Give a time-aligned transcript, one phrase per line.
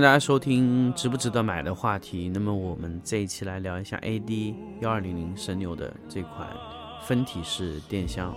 [0.00, 2.30] 迎大家收听值不值得买的话题。
[2.32, 6.48] 那么我们这一期来聊一下 AD 幺二零零神牛的这款
[7.02, 8.34] 分体式电箱。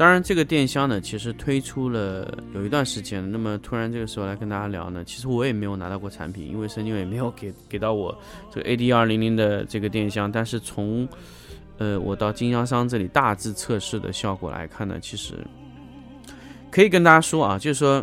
[0.00, 3.30] 当然，这个电箱呢，其实推出了有一段时间。
[3.30, 8.18] 那么突然这个时候来跟大家聊呢，其实我也没有拿到过产品，因为神牛也没有给给到我
[8.50, 10.32] 这个 AD 二零零的这个电箱。
[10.32, 11.06] 但是从
[11.76, 15.34] 呃我到经销商这里大致测试的效果来看呢，其实
[16.70, 18.02] 可以跟大家说啊，就是说，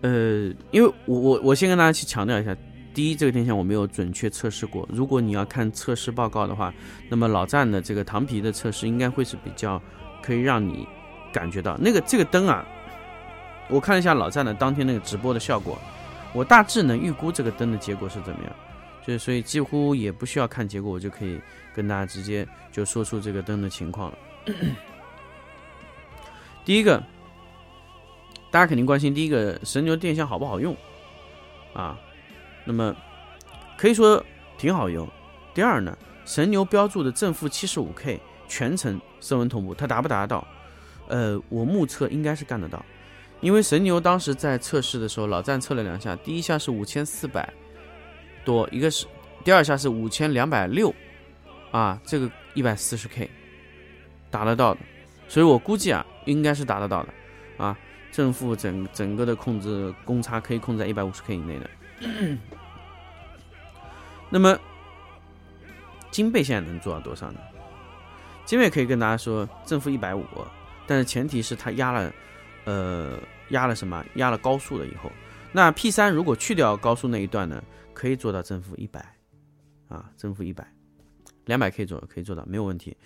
[0.00, 2.56] 呃，因为我我我先跟大家去强调一下。
[2.96, 4.88] 第一，这个电箱我没有准确测试过。
[4.90, 6.72] 如果你要看测试报告的话，
[7.10, 9.78] 那么老赞的这个糖皮的测试应该会是比较
[10.22, 10.88] 可以让你
[11.30, 12.66] 感觉到那个这个灯啊。
[13.68, 15.78] 我看了一下老赞的当天那个直播的效果，
[16.32, 18.52] 我大致能预估这个灯的结果是怎么样。
[19.06, 21.38] 就是所以几乎也不需要看结果，我就可以
[21.74, 24.18] 跟大家直接就说出这个灯的情况了。
[26.64, 26.96] 第一个，
[28.50, 30.74] 大家肯定关心第一个神牛电箱好不好用
[31.74, 32.00] 啊？
[32.66, 32.94] 那么
[33.78, 34.22] 可以说
[34.58, 35.08] 挺好用。
[35.54, 35.96] 第二呢，
[36.26, 40.46] 神牛标注的正负七十五 K 全程声纹同步，它达不达到？
[41.08, 42.84] 呃，我目测应该是干得到，
[43.40, 47.48] 因为神牛当时在测试的时候，老赞测了两下，第一下是五千四百
[48.44, 49.06] 多，一个是
[49.44, 50.92] 第二下是五千两百六，
[51.70, 53.30] 啊，这个一百四十 K
[54.30, 54.80] 达得到的，
[55.28, 57.14] 所以我估计啊，应该是达得到的，
[57.56, 57.78] 啊，
[58.10, 61.70] 正负整整个的控制公差可以控制在一百五十 K 以内的。
[64.30, 64.58] 那么
[66.10, 67.40] 金贝现在能做到多少呢？
[68.44, 70.24] 金贝可以跟大家说正负一百五，
[70.86, 72.12] 但是前提是它压了，
[72.64, 73.18] 呃，
[73.50, 74.04] 压了什么？
[74.14, 75.10] 压了高速了以后，
[75.52, 77.62] 那 P 三如果去掉高速那一段呢，
[77.92, 79.14] 可以做到正负一百，
[79.88, 80.66] 啊，正负一百，
[81.46, 82.96] 两百 K 左右可以做到没有问题。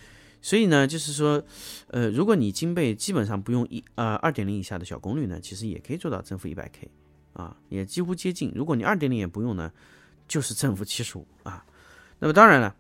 [0.43, 1.43] 所以呢，就是说，
[1.89, 6.91] 呃，如果你金贝基本上不用一呃二点零以下的小功率呢，其实也可以做到正负一百 K。
[7.33, 8.53] 啊，也几乎接近。
[8.55, 9.73] 如果你二点零也不用呢，
[10.27, 11.65] 就是正负七十五啊。
[12.19, 12.75] 那么当然了，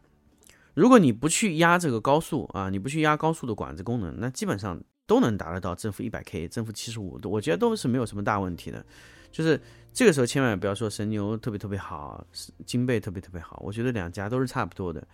[0.75, 8.85] 如果你不去压这个高速啊，你不去压高速的管子功能，那基本上都能达得到正负一百 K、正负七十五，我觉得都是没有什么大问题的。
[9.33, 9.61] 就是
[9.93, 12.27] 这个时候千万不要说神牛特别特别好，
[12.67, 15.07] 金贝特别特别好，我觉得两家都是差不多的。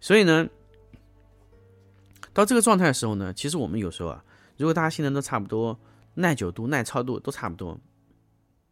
[0.00, 0.48] 所以呢，
[2.32, 4.24] 到这个状态的时候呢，其实我们有时候啊，
[4.56, 5.78] 如果大家性能都差不多，
[6.14, 7.78] 耐久度、耐操度都差不多。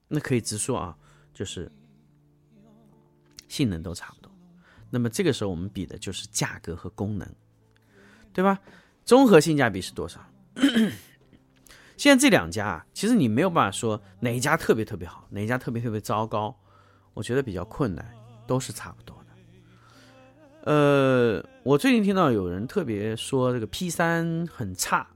[0.08, 0.96] 那可以直说啊，
[1.34, 1.70] 就是
[3.48, 4.30] 性能都差不多。
[4.90, 7.28] 那么这个时候我们比的就是价格和功能，
[8.32, 8.58] 对吧？
[9.04, 10.20] 综合性价比是多少？
[11.96, 16.56] 现在这两家啊，其实你没有办法说哪一家特别特别好，哪一家特别特别糟糕，
[17.14, 18.14] 我觉得比较困难，
[18.46, 20.72] 都是差不多的。
[20.72, 25.08] 呃，我最近听到有人特别说这个 P 三很差。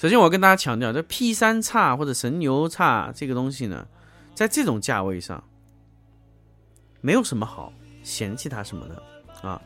[0.00, 3.86] 首先，我跟大家强调，这 P 三叉或者神牛叉这个东西呢，
[4.34, 5.44] 在这种价位上，
[7.02, 7.70] 没有什么好
[8.02, 9.02] 嫌弃它什么的
[9.46, 9.60] 啊。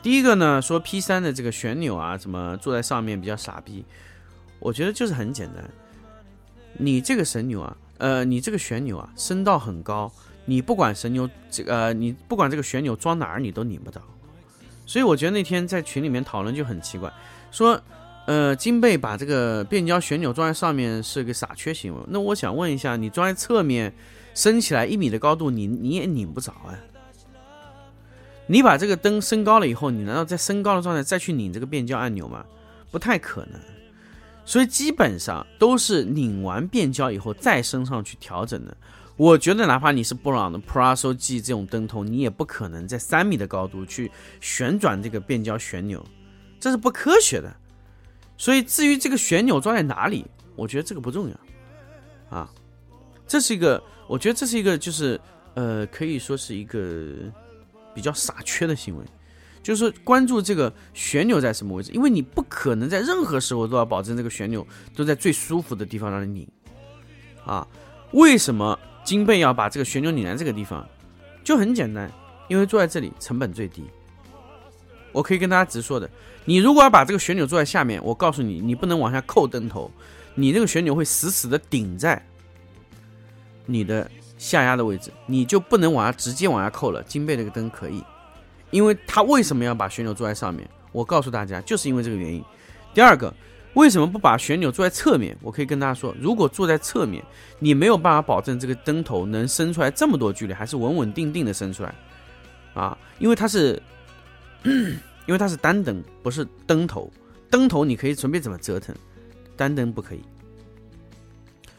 [0.00, 3.84] 第一个呢，说 P 三的这个旋钮啊，怎么坐在上面比较傻逼？
[4.60, 5.68] 我觉得就是很简单，
[6.74, 10.08] 你这个神牛啊，呃，你这个旋钮啊，升到很高，
[10.44, 14.00] 你不管神牛这个，你不管这个旋钮装哪儿，你都拧不着。
[14.86, 17.12] 所以我觉得那天在群里面讨论就很奇怪，
[17.50, 17.82] 说。
[18.26, 22.00] 呃，金贝把这个变焦旋钮装在上面是个傻缺行为。
[22.08, 23.92] 那我想问一下，你装在侧面，
[24.34, 26.78] 升起来一米的高度，你你也拧不着啊？
[28.46, 32.44] 你把这个灯升高了以后，你难道在升高的状态再去拧这个变焦按钮吗？
[32.90, 33.60] 不太可能。
[34.44, 38.76] 所以基本上都是拧完变焦以后再升上去调整的。
[39.16, 44.10] 我觉得哪怕你是布朗的 Pro G 这种灯头，你也不可能在三米的高度去
[44.40, 46.04] 旋转这个变焦旋钮，
[46.58, 47.54] 这是不科学的。
[48.42, 52.50] 所以，至于这个旋钮装在哪里，我觉得这个不重要，啊，
[53.24, 55.20] 这是一个，我觉得这是一个，就是
[55.54, 57.06] 呃，可以说是一个
[57.94, 59.04] 比较傻缺的行为。
[59.62, 64.66] 就是关注这个旋钮在什么位置，因为你不可能在任何时候都要保证这个旋钮
[64.96, 66.48] 都在最舒服的地方让你拧
[67.46, 67.64] 啊。
[68.10, 70.84] 为什么金贝要把这个旋钮拧在这个地方？
[71.44, 72.10] 就很简单，
[72.48, 73.84] 因为坐在这里成本最低。
[75.12, 76.08] 我可以跟大家直说的，
[76.44, 79.90] 你如果要把这个旋钮坐在下面，我告诉你，你不能往下扣灯头，
[80.34, 82.20] 你这个旋钮会死死的顶在
[83.66, 87.02] 你的下压的位置，你就不能往下直接往下扣了。
[87.02, 88.02] 金贝这个灯可以，
[88.70, 90.68] 因为它为什么要把旋钮坐在上面？
[90.90, 92.42] 我告诉大家，就是因为这个原因。
[92.94, 93.32] 第二个，
[93.74, 95.36] 为什么不把旋钮坐在侧面？
[95.42, 97.22] 我可以跟大家说，如果坐在侧面，
[97.58, 101.94] 你没有办法保证这个灯头能伸出来这么多距离，还是稳稳定定的伸出来
[102.72, 103.80] 啊，因为它是。
[104.64, 107.10] 因为它是单灯，不是灯头。
[107.50, 108.94] 灯头你可以随便怎么折腾，
[109.56, 110.22] 单灯不可以。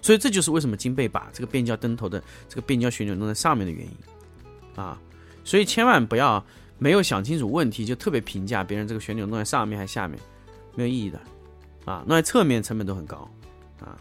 [0.02, 3.92] 所以这就是为什么金贝把这个变焦灯头的这个变焦旋钮弄在上面的原因
[4.76, 5.00] 啊。
[5.44, 6.46] 所以千万不要
[6.78, 10.20] 没有想清楚问题就特别评价别人这个旋钮弄在上面还是下面，
[10.76, 11.20] 没有意义的
[11.86, 12.04] 啊。
[12.08, 13.30] 弄在侧面成本都很高
[13.80, 13.98] 啊。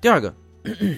[0.00, 0.34] 第二个，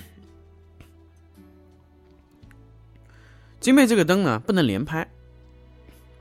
[3.59, 5.09] 金贝这个灯呢不能连拍。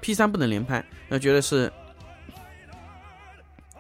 [0.02, 1.72] P 三不能连拍，那觉得是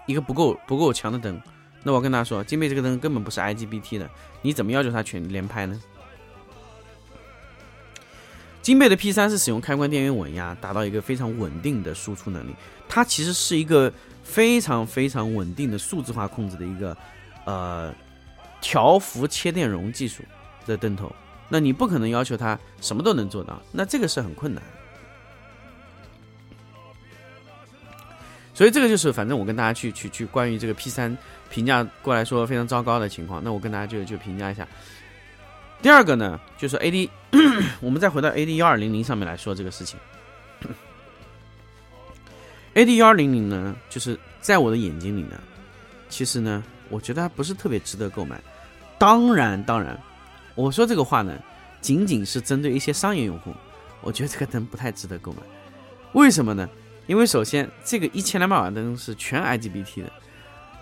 [0.06, 1.41] 一个不够不够强的灯。
[1.83, 4.09] 那我跟大家说，金贝这个灯根本不是 IGBT 的，
[4.44, 5.81] 你怎么要求它全连拍呢？
[8.62, 12.56] 金贝的 P 三是使用开关电源稳压，达到一个非常稳定的输出能力。
[12.88, 13.91] 它其实是一个
[14.24, 16.95] 非常非常稳定的数字化控制的一个
[17.45, 17.91] 呃
[18.62, 20.24] 调幅切电容技术
[20.67, 21.12] 的灯头。
[21.50, 24.62] 那你不可能要求它什么都能做到，那这个是很困难。
[28.62, 31.18] 所以这个就是，反正我跟大家去去去关于这个 P 三
[31.50, 34.68] 评价过来说非常糟糕的情况，那我跟大家就就评价一下。
[35.81, 37.10] 第二个呢，就是 AD，
[37.81, 40.00] 我们再回到 AD 幺二零零上面来说这个事情。
[42.75, 45.42] AD 幺二零零呢，就是在我的眼睛里呢，
[46.08, 48.40] 其实呢，我觉得它不是特别值得购买。
[49.00, 50.00] 当然，当然，
[50.54, 51.36] 我说这个话呢，
[51.81, 53.52] 仅仅是针对一些商业用户，
[54.02, 55.40] 我觉得这个灯不太值得购买。
[56.12, 56.69] 为什么呢？
[57.12, 60.13] 因为首先，这个一千两百瓦灯是全 IGBT 的。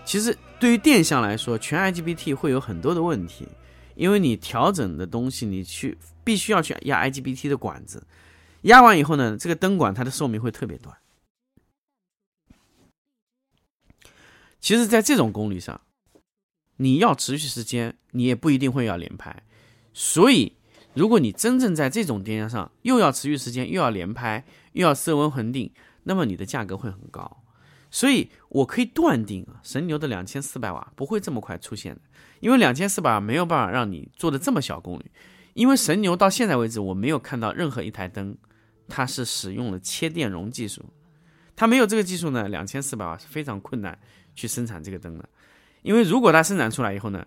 [0.04, 3.48] 其实对于电箱来说，全 IGBT 会有很多的问题，
[3.96, 8.06] 因为你调整的东西，你去必须要去压 IGBT 的管子，
[8.62, 10.96] 压完以后呢，这个灯管它的寿命会特别短。
[14.60, 15.80] 其实，在这种功率上，
[16.76, 19.42] 你要持续时间，你也不一定会要连拍。
[19.92, 20.52] 所以，
[20.94, 24.44] 如果你真正在这种电箱上，又要持续时间，又要连拍，
[24.74, 25.72] 又要色温恒定。
[26.10, 27.44] 那么你的价格会很高，
[27.88, 32.00] 所以我可以断定啊，神牛的两千四百瓦不会这么快出现的，
[32.40, 35.08] 因为两千四百瓦没有办法让你做的这么小功率，
[35.54, 38.36] 因为神牛到现在为止我没有看到任何一台灯，
[38.88, 40.84] 它是使用了切电容技术，
[41.54, 43.96] 它没有这个技术呢，两千四百瓦是非常困难
[44.34, 45.28] 去生产这个灯的，
[45.82, 47.24] 因为如果它生产出来以后呢，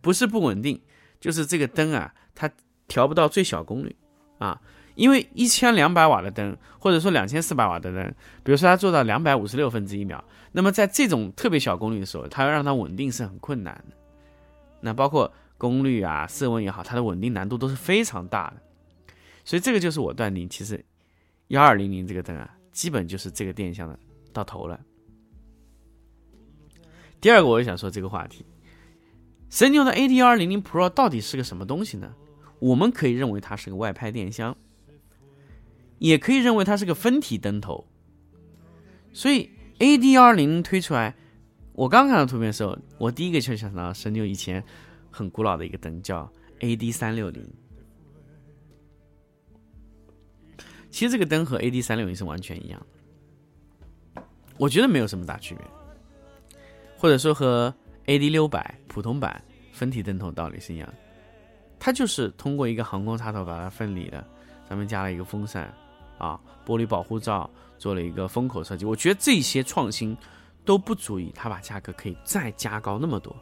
[0.00, 0.80] 不是不稳定，
[1.20, 2.50] 就是这个灯啊，它
[2.88, 3.94] 调不到最小功率。
[4.38, 4.58] 啊。
[4.94, 10.22] 因为一千两百瓦的灯，或者说两千四百瓦的灯，比如说它做到两百五十六分之一秒，
[10.52, 13.96] 那么在这种特别小功率的时候，它要让它稳定是很困难的。
[14.80, 18.62] 那包括功率啊、色温也好，它的稳定难度都是非常大的。
[19.44, 20.84] 所以这个就是我断定，其实
[21.48, 23.98] 幺二零零这个灯啊，基本就是这个电箱的
[24.32, 24.80] 到头了。
[27.20, 28.44] 第二个，我也想说这个话题，
[29.48, 32.12] 神牛的 AD 幺二零零 Pro 到底是个什么东西呢？
[32.58, 34.56] 我们可以认为它是个外拍电箱。
[36.02, 37.86] 也可以认为它是个分体灯头，
[39.12, 41.14] 所以 A D 幺二零推出来，
[41.74, 44.60] 我刚看到图片的时候，我第一个就想到神牛以前
[45.12, 46.28] 很古老的一个灯叫
[46.58, 47.48] A D 三六零。
[50.90, 52.84] 其实这个灯和 A D 三六零是完全一样
[54.16, 54.22] 的，
[54.58, 55.64] 我觉得没有什么大区别，
[56.98, 57.72] 或者说和
[58.06, 59.40] A D 六百普通版
[59.72, 60.94] 分体灯头道理是一样的，
[61.78, 64.26] 它就是通过一个航空插头把它分离的，
[64.68, 65.72] 上面加了一个风扇。
[66.22, 70.16] 啊，玻璃保护罩做了一个封口设计，我觉得这些创新
[70.64, 73.36] 都不足以它把价格可以再加高那么多。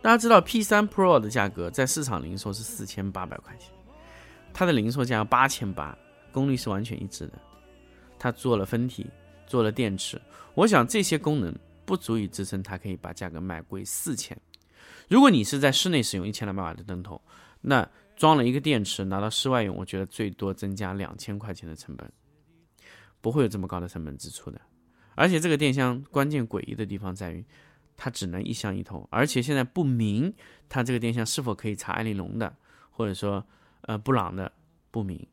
[0.00, 3.72] 大家知道 P3 Pro 的价格在市场零售是四千八百块钱，
[4.54, 5.98] 它的零售价八千八，
[6.30, 7.32] 功率是完全一致的。
[8.16, 9.04] 它做了分体，
[9.48, 10.20] 做了电池，
[10.54, 11.52] 我想这些功能
[11.84, 14.38] 不足以支撑它可以把价格卖贵四千。
[15.08, 17.20] 如果你是在室内使用一千两百瓦的灯头，
[17.60, 22.10] 那装了一个电池，拿到室外用，我觉得最多增加两千块钱的成本，
[23.20, 24.60] 不会有这么高的成本支出的。
[25.14, 27.44] 而且这个电箱关键诡异的地方在于，
[27.96, 30.32] 它只能一箱一头，而且现在不明
[30.68, 32.54] 它这个电箱是否可以插艾琳龙的，
[32.90, 33.44] 或者说
[33.82, 34.50] 呃布朗的
[34.90, 35.26] 不明，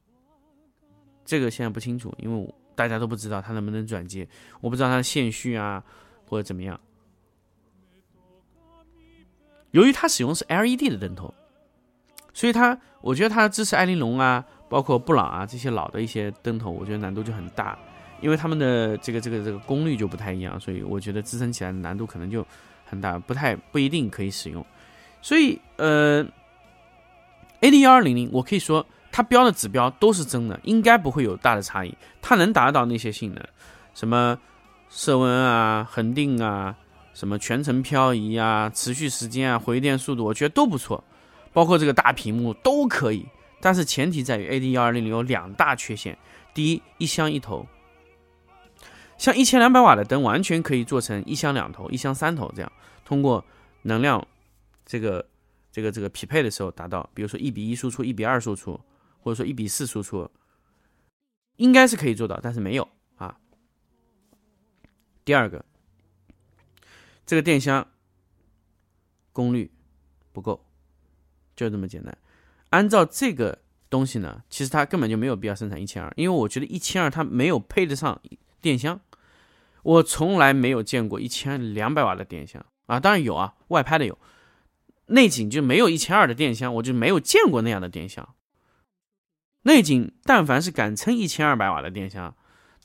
[1.25, 4.27] 这个现在不清楚，因为大家都不知道它能不能转接，
[4.61, 5.83] 我不知道它的线序啊
[6.25, 6.79] 或者怎么样。
[9.71, 11.33] 由于它使用是 LED 的灯头，
[12.33, 17.77] 所以它我觉得它支持艾琳龙啊，包括布朗啊这些老的一些灯头，我觉得难度就很大，
[18.21, 22.45] 因为他们的这个这个这个功率就不太一样，所以我觉得支撑起来的难度可能就
[22.85, 24.65] 很大，不太不一定可以使用。
[25.21, 26.25] 所以呃
[27.61, 33.43] ，AD 幺二零零我可以说它标的指标都是真的，应该不会有大的差异，它能达到那些性能，
[33.93, 34.37] 什么
[34.89, 36.75] 色温啊、恒定啊。
[37.15, 41.03] 什么全程漂移啊，持续时间啊，回电速度，我觉得都不错，
[41.53, 43.27] 包括这个大屏幕都可以。
[43.61, 46.17] 但是前提在于 AD 幺二零零有两大缺陷：
[46.53, 47.65] 第一，一箱一头，
[49.17, 52.69] 像一千两百瓦的灯完全可以做成一箱两头、一箱三头这样，
[53.05, 53.45] 通过
[53.83, 54.27] 能量
[54.85, 55.25] 这个
[55.71, 58.79] 这个这个匹配的时候达到，比如说一比一输出、一比二输出，
[59.21, 60.29] 或者说一比四输出，
[61.55, 63.37] 应该是可以做到，但是没有啊。
[65.23, 65.63] 第二个。
[67.25, 67.87] 这个电箱
[69.31, 69.71] 功率
[70.33, 70.65] 不够，
[71.63, 72.15] 就这么简单。
[72.69, 78.21] 按照这个东西呢，其实它根本就没有必要生产一千二，因为我觉得一千二它没有配得上
[78.61, 78.99] 电箱。
[79.83, 84.17] 我从来没有见过一千两百瓦的电箱啊，当然有啊，外拍的有，
[85.07, 88.33] 内景就没有一千二的电箱，我就没有见过那样的电箱。
[89.63, 92.35] 内景但凡是敢称一千二百瓦的电箱，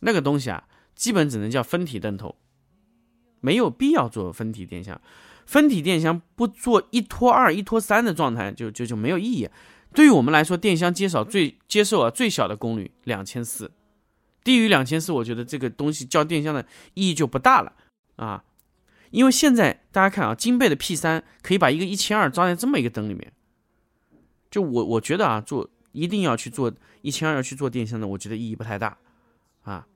[0.00, 2.36] 那个东西啊，基本只能叫分体灯头。
[3.40, 5.00] 没有必要做分体电箱，
[5.48, 9.48] 分体电箱不做一拖二、一拖三的状态，就就就没有意义。
[9.94, 13.70] 对于我们来说，电箱接少最接受啊最小的功率两千四，
[14.44, 17.72] 低于两千四，我觉得这个东西叫电箱的意义就不大了
[18.16, 18.44] 啊。
[19.10, 23.32] 因为现在大家看啊，金贝的 P 三可以把一个一千二装在这么一个灯里面，
[24.50, 28.98] 就我我觉得啊，做一定要去做一千二要去做电箱的，我觉得意义不太大
[29.62, 29.86] 啊。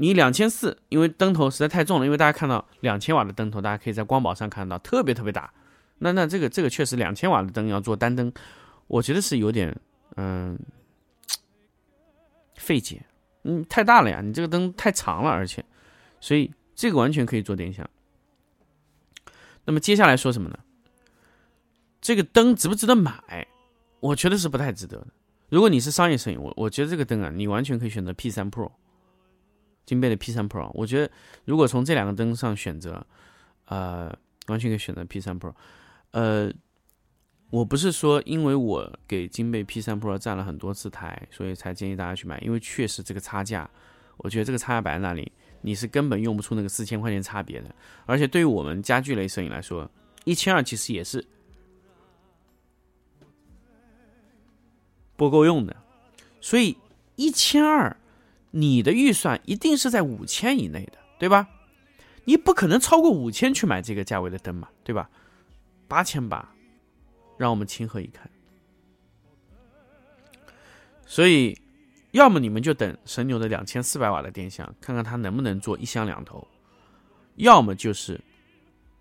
[0.00, 2.06] 你两千四，因为灯头实在太重了。
[2.06, 5.52] 因为大家看到两千瓦的灯头，大家可以在光宝上看到，特别特别大。
[5.98, 8.32] 那那这个这个确实两千瓦的灯要做单灯，
[8.86, 9.76] 我觉得是有点
[10.14, 10.56] 嗯
[12.54, 13.04] 费解。
[13.42, 15.64] 嗯，太大了呀，你这个灯太长了，而且，
[16.20, 17.88] 所以这个完全可以做电箱。
[19.64, 20.58] 那么接下来说什么呢？
[22.00, 23.48] 这个灯值不值得买？
[23.98, 25.08] 我觉得是不太值得的。
[25.48, 28.70] 如果你是商业摄影，我我觉得这个灯啊，你完全可以选择 P 三 Pro。
[29.88, 31.10] 金贝的 P 三 Pro，我觉得
[31.46, 33.06] 如果从这两个灯上选择，
[33.64, 34.14] 呃，
[34.48, 35.50] 完全可以选择 P 三 Pro。
[36.10, 36.52] 呃，
[37.48, 43.66] 我不是说因为我给金贝 P 三 Pro 占了很多次台，所以才建议大家去买，因为确实这个差价，
[44.18, 47.74] 我觉得这个差价摆在那里，你是根本用不出那个四千块钱差别的。
[48.04, 49.90] 而且对于我们家具类摄影来说，
[50.24, 51.26] 一千二其实也是
[55.16, 55.74] 不够用的，
[56.42, 56.76] 所以
[57.16, 57.96] 一千二。
[58.50, 61.48] 你的预算一定是在五千以内的，对吧？
[62.24, 65.10] 你不可能超过五千去买这个价位的灯嘛，对吧？
[65.86, 66.54] 八千八，
[67.36, 68.30] 让我们情何以堪？
[71.06, 71.58] 所以，
[72.12, 76.46] 要么你们就等神牛的两千四百瓦的电箱，看看它能不能做一箱两头；
[77.36, 78.20] 要么就是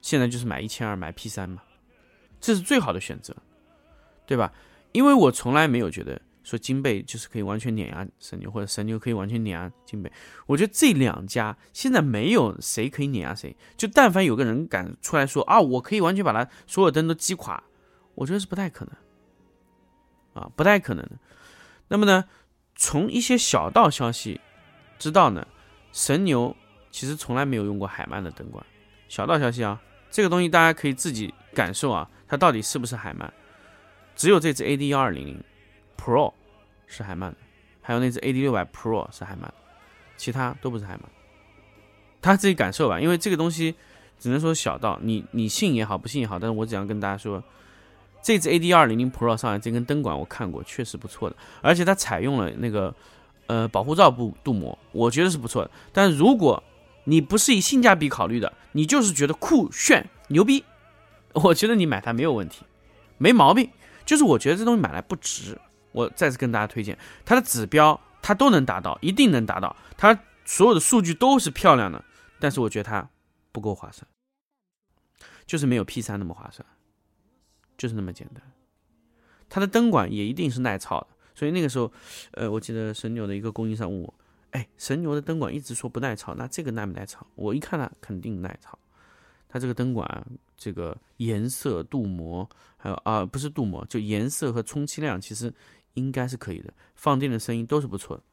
[0.02, 1.62] 现在就是买一千二买 P 三嘛，
[2.40, 3.36] 这是最好的选择，
[4.26, 4.54] 对吧？
[4.94, 6.22] 因为我从来没有觉得。
[6.50, 10.10] 说金贝就是可以完全碾压神牛，或者神牛可以完全碾压金贝。
[10.46, 13.54] 我觉得这两家现在没有谁可以碾压谁。
[13.76, 17.62] 就但凡有个人敢出来说啊，我可以完全把它所有灯都击垮，
[18.16, 21.20] 我觉得是不太可能啊，不太可能的。
[21.90, 22.24] 那么呢，
[22.78, 24.40] 从一些小道消息
[24.98, 25.46] 知道呢，
[25.92, 26.56] 神牛
[26.92, 28.66] 其实从来没有用过海曼的灯管。
[29.10, 33.34] 小道消息啊，这个东西大家可以自己感受啊，它到底是不是海曼？
[34.16, 35.44] 只有这只 AD 幺二零零
[36.08, 36.34] Pro。
[36.90, 37.38] 是海曼的，
[37.82, 39.54] 还有那只 AD 六百 Pro 是海曼，
[40.16, 41.02] 其他都不是海曼。
[42.22, 43.76] 他自己感受吧，因为这个东西
[44.18, 47.44] 只能说小到，你你信也好，不信也好，但是我只想跟大家说，
[48.22, 52.96] 这只 AD 二零零 Pro 上来这根灯管我看过，确实不错的，而且它采用了那个
[53.48, 55.72] 呃保护罩布镀膜，我觉得是不错的。
[55.92, 56.64] 但如果
[57.04, 60.64] 你不是以性价比考虑的，你就是觉得酷炫牛逼，
[61.34, 62.64] 我觉得你买它没有问题，
[63.18, 63.70] 没毛病。
[64.06, 65.60] 就是我觉得这东西买来不值。
[65.98, 70.14] 我再次跟大家推荐，它的指标它都能达到，一定能达到，它
[70.46, 72.06] 所有的数据都是漂亮的，
[72.40, 73.10] 但是我觉得它
[73.52, 74.08] 不够划算，
[75.48, 76.64] 就是没有 P 三那么划算，
[77.80, 78.44] 就是那么简单。
[79.50, 81.92] 它的灯管也一定是耐操的，所以那个时候，
[82.34, 84.14] 呃，我记得神牛的一个供应商问我，
[84.52, 87.26] 哎，神牛的灯管一直说不耐操，那这个耐不耐操？
[87.34, 88.78] 我一看它肯定耐操，
[89.50, 95.52] 它这个灯管这个颜色镀膜，还有啊不是镀膜，就颜色和充气量其实。
[95.98, 98.24] 应该是可以的，放电的声音都是不错的，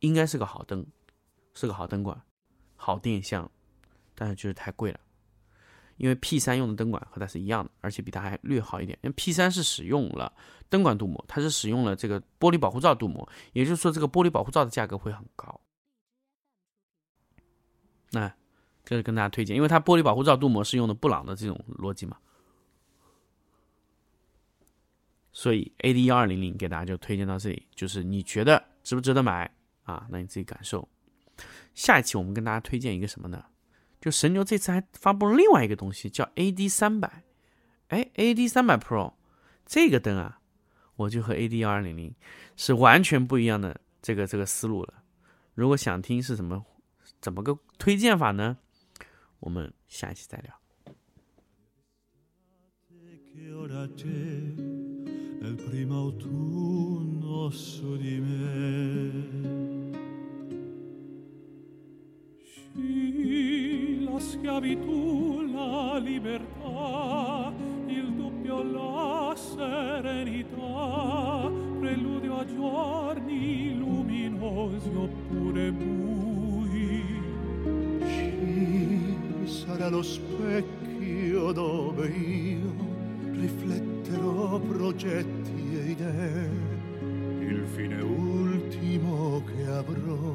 [0.00, 0.84] 应该是个好灯，
[1.54, 2.20] 是个好灯管，
[2.74, 3.48] 好电箱，
[4.16, 4.98] 但是就是太贵了。
[5.96, 8.98] 因为 P 三用的灯管和它是一样的，而且比它还略好一点。
[9.02, 10.32] 因为 P 三是使用了
[10.68, 15.60] 灯管镀膜，它是使用了这个玻璃保护罩镀膜，也就是说这个玻璃保护罩的价格会很高。
[18.10, 18.34] 那
[18.84, 22.18] 这是跟大家推荐，因为它玻璃保护罩镀膜是用的布朗的这种逻辑嘛，
[25.34, 30.06] 所以 A D 幺二零零给大家就推荐到这里，就是你觉得值不值得买啊？
[30.08, 30.88] 那你自己感受。
[31.74, 33.44] 下一期我们跟大家推荐一个什么呢？
[34.00, 37.24] 就神牛这次还发布了另外一个东西，叫 AD 三百，
[37.88, 39.14] 哎，AD 三百 Pro
[39.66, 40.40] 这个灯啊，
[40.94, 42.14] 我就和 AD 幺二零零
[42.56, 45.02] 是完全不一样的这个这个思路了。
[45.54, 46.64] 如果想听是什么
[47.20, 48.58] 怎么个推荐法呢？
[49.40, 50.60] 我们下一期再聊。
[64.14, 67.52] La schiavitù, la libertà,
[67.86, 77.02] il dubbio, la serenità, preludio a giorni luminosi oppure bui.
[78.06, 82.84] Ci sarà lo specchio dove io
[84.14, 86.48] rifletterò progetti e idee,
[87.40, 90.34] il fine ultimo che avrò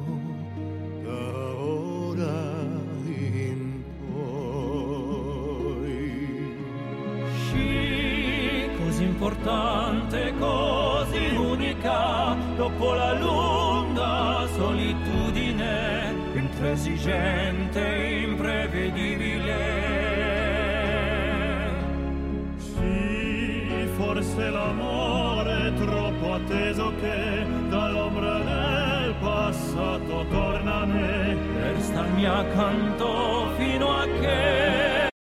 [1.02, 2.58] da ora
[3.06, 3.82] in
[4.12, 5.38] poi.
[7.34, 17.99] Sci, così importante, così unica, dopo la lunga solitudine, intransigente,
[32.20, 32.99] mia come.